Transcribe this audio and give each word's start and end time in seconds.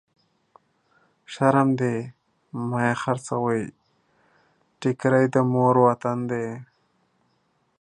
شرم 1.33 1.69
دی 1.79 1.95
مه 2.69 2.79
يې 2.87 2.93
خرڅوی، 3.01 3.61
ټکری 4.79 5.25
د 5.33 5.35
مور 5.51 5.75
دی 5.77 5.81
وطن. 5.85 6.19